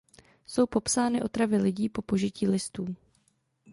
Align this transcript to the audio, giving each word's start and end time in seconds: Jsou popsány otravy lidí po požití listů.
Jsou 0.45 0.65
popsány 0.67 1.21
otravy 1.21 1.57
lidí 1.57 1.89
po 1.89 2.01
požití 2.01 2.47
listů. 2.47 2.95